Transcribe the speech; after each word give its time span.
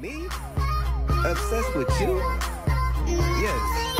Me? 0.00 0.28
Obsessed 1.24 1.74
with 1.74 1.90
you? 2.00 2.22
Yes. 3.08 3.97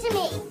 to 0.00 0.14
me. 0.14 0.49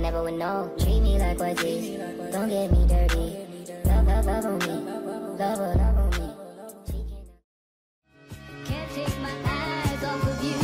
Never 0.00 0.22
would 0.22 0.34
know. 0.34 0.72
Treat 0.78 1.00
me 1.00 1.18
like 1.18 1.38
what's 1.38 1.62
Don't 1.62 2.48
get 2.48 2.70
me 2.70 2.86
dirty. 2.86 3.46
Love, 3.84 4.06
love, 4.06 4.26
love 4.26 4.46
on 4.46 4.58
me. 4.60 4.66
Love, 4.66 5.58
love, 5.58 5.76
love 5.76 5.98
on 5.98 6.10
me. 6.10 6.34
Can't 8.64 8.90
take 8.92 9.20
my 9.20 9.34
eyes 9.44 10.04
off 10.04 10.26
of 10.26 10.44
you. 10.44 10.54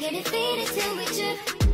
Get 0.00 0.12
it 0.12 0.28
faded 0.28 0.66
till 0.68 0.96
we 0.96 1.04
trip. 1.06 1.67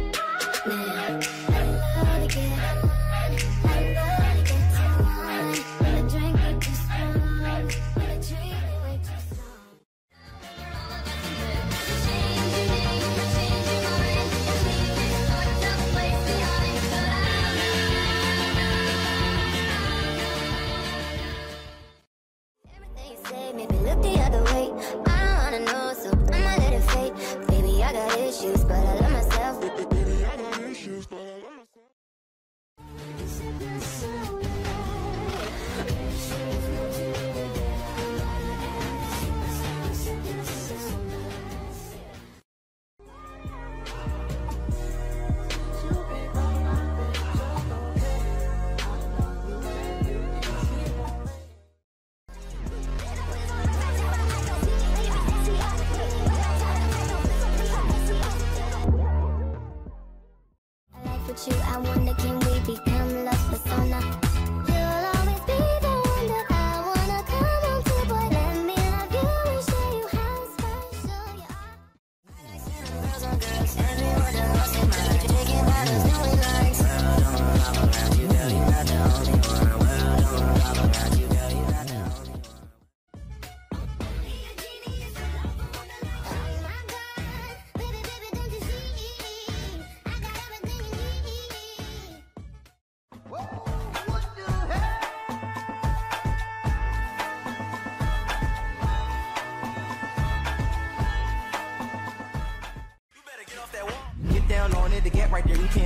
with 61.34 61.48
you, 61.48 61.54
I 61.64 61.78
wonder 61.78 62.14
can 62.14 62.38
we 62.40 62.60
be 62.60 62.93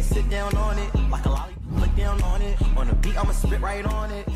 sit 0.03 0.29
down 0.31 0.55
on 0.57 0.79
it. 0.79 0.95
Like 1.11 1.25
a 1.25 1.31
lollipop, 1.31 1.81
look 1.81 1.97
down 1.97 2.23
on 2.23 2.43
it. 2.43 2.57
On 2.77 2.87
the 2.87 2.95
beat, 2.95 3.17
I'ma 3.17 3.33
spit 3.33 3.61
right 3.61 3.85
on 3.85 4.11
it. 4.11 4.29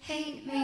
hate 0.00 0.46
me. 0.46 0.57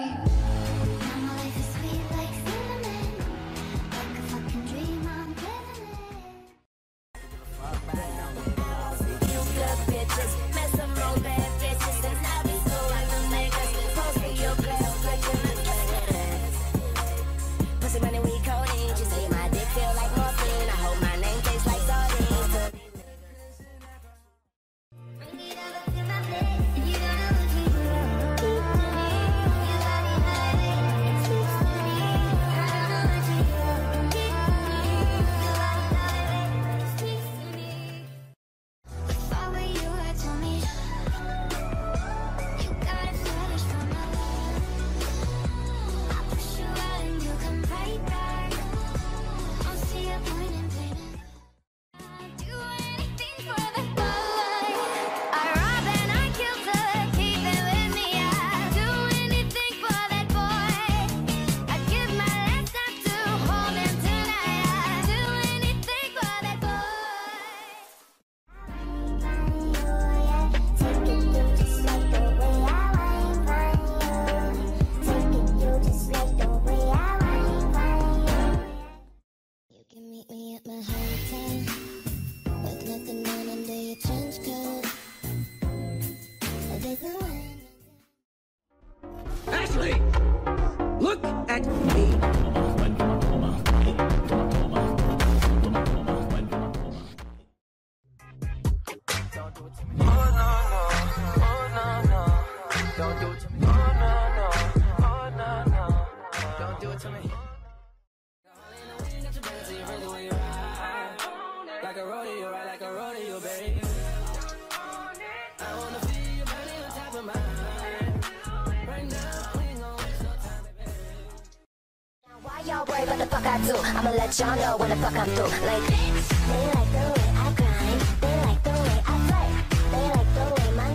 fuck 123.34 123.46
I 123.46 123.58
do 123.67 123.74
I'ma 123.98 124.10
let 124.10 124.38
y'all 124.38 124.56
know 124.56 124.76
when 124.79 124.91
the 124.91 124.96
fuck 124.96 125.17
I'm 125.17 125.29
through. 125.34 125.50
Like, 125.67 125.86
they 125.91 126.62
like 126.74 126.91
the 126.96 127.05
way 127.14 127.29
I 127.43 127.46
grind. 127.58 128.00
They 128.22 128.36
like 128.46 128.62
the 128.62 128.74
way 128.84 128.98
I 129.10 129.17
fight 129.29 129.55
They 129.93 130.06
like 130.14 130.31
the 130.38 130.44
way 130.55 130.69
my 130.79 130.91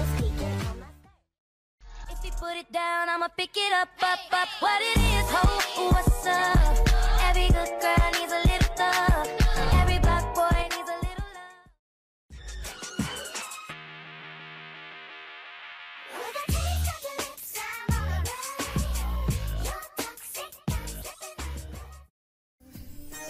is 0.00 0.10
peeking 0.16 0.58
on 0.68 0.76
my 0.80 0.90
If 2.12 2.24
you 2.24 2.32
put 2.40 2.56
it 2.56 2.72
down, 2.72 3.08
I'ma 3.12 3.28
pick 3.36 3.54
it 3.56 3.72
up, 3.82 3.90
up, 4.00 4.20
up. 4.32 4.48
What 4.60 4.80
it 4.80 4.98
is, 5.12 5.26
ho, 5.34 5.44
what's 5.92 6.26
up? 6.26 6.88
Every 7.28 7.48
good 7.48 7.72
girl 7.84 8.17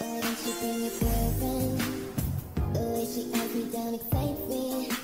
Oh, 0.01 0.21
don't 0.21 0.45
you 0.45 0.53
bring 0.59 0.81
your 0.81 0.91
boyfriend? 0.91 1.79
The 2.73 2.79
way 2.79 3.05
she 3.05 3.31
acts 3.33 3.55
me 3.55 3.63
down 3.71 3.93
excites 3.95 4.49
me. 4.49 4.98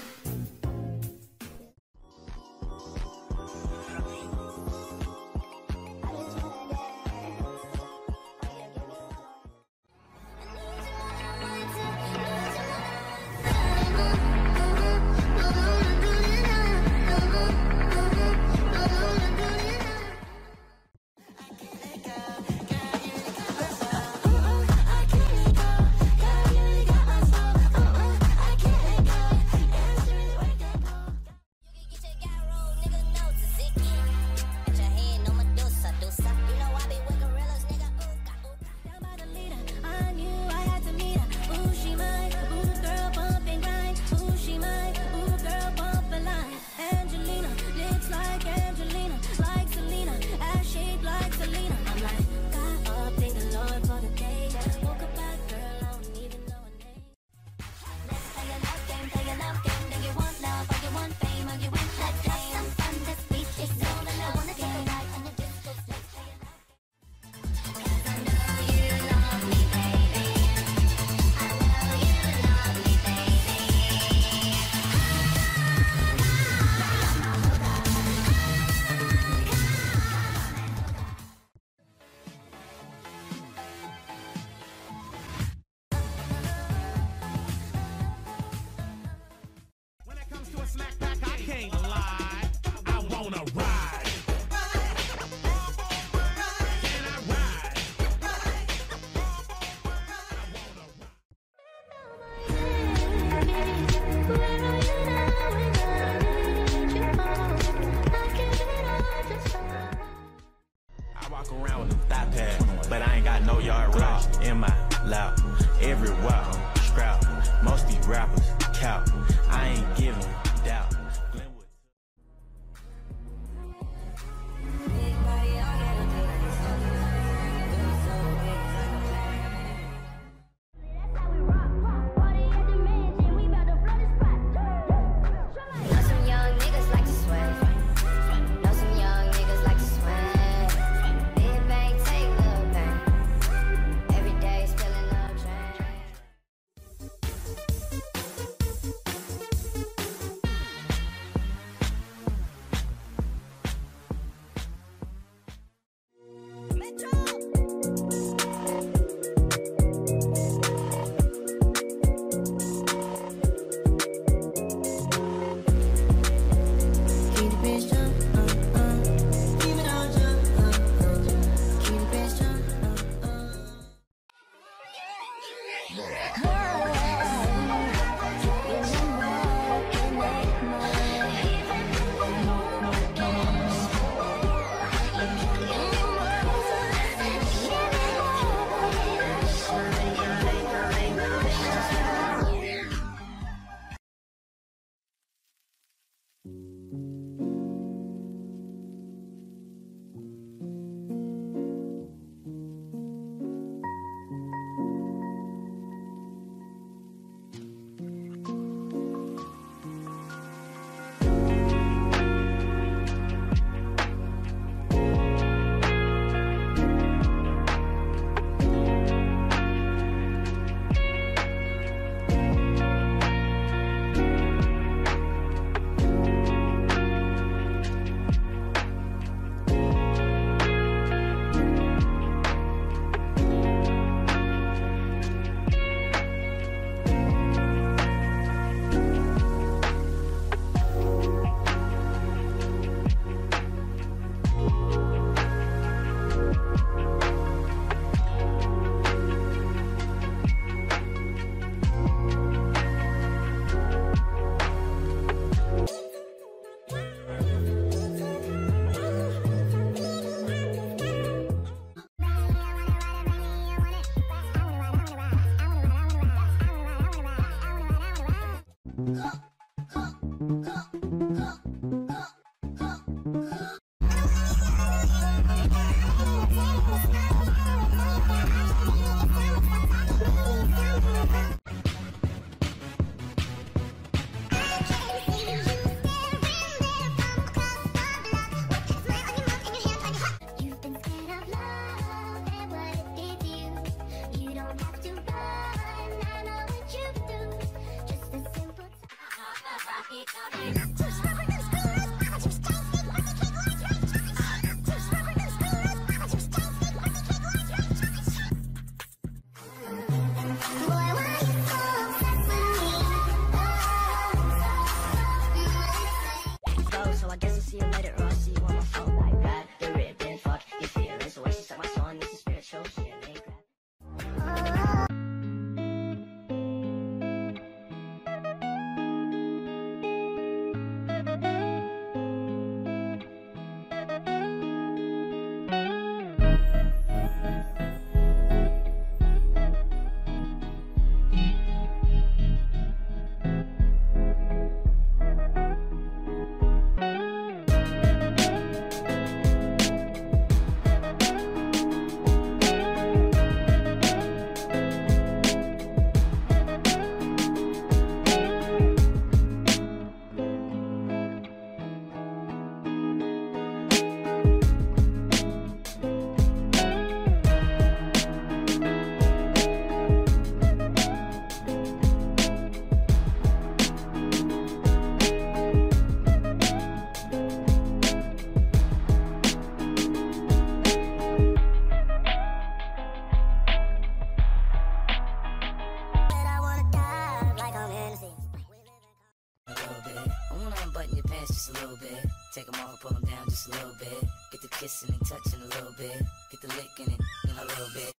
just 391.66 391.78
a 391.78 391.82
little 391.82 391.98
bit. 391.98 392.26
Take 392.54 392.66
them 392.66 392.82
off 392.82 392.92
and 392.92 393.00
pull 393.00 393.12
them 393.12 393.24
down 393.30 393.46
just 393.50 393.68
a 393.68 393.72
little 393.72 393.96
bit. 394.00 394.30
Get 394.52 394.62
the 394.62 394.68
kissing 394.68 395.10
and 395.14 395.28
touching 395.28 395.62
a 395.62 395.66
little 395.66 395.94
bit. 395.98 396.22
Get 396.52 396.62
the 396.62 396.68
licking 396.68 397.14
and 397.14 397.52
in 397.52 397.58
a 397.58 397.66
little 397.66 397.88
bit. 397.94 398.12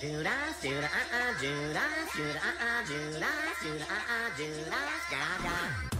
Judas, 0.00 0.62
Judas, 0.62 0.84
uh-uh, 0.84 1.40
Judas, 1.40 1.82
Judas, 2.14 2.36
uh-uh, 2.36 2.86
Judas, 2.86 3.26
Judas, 3.62 3.88
uh-uh, 3.88 4.36
Judas, 4.36 4.70
God, 5.10 5.42
God. 5.42 5.97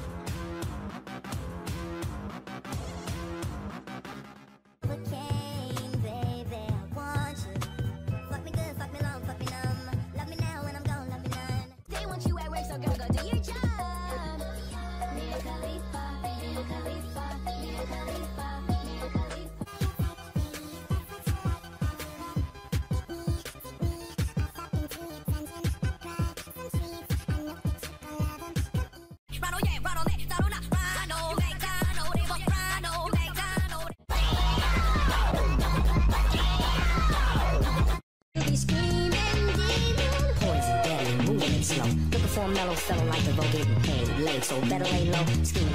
So 44.48 44.58
better 44.62 44.84
lay 44.84 45.04
low, 45.04 45.18
how 45.18 45.67